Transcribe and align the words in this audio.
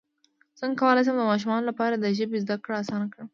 څنګه 0.59 0.79
کولی 0.81 1.01
شم 1.05 1.15
د 1.19 1.23
ماشومانو 1.31 1.69
لپاره 1.69 1.93
د 1.97 2.05
ژبې 2.17 2.37
زدکړه 2.43 2.75
اسانه 2.81 3.07
کړم 3.13 3.27